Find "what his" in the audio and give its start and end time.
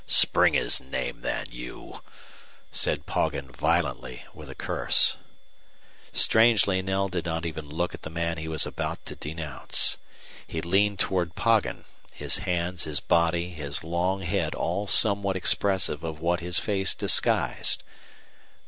16.19-16.57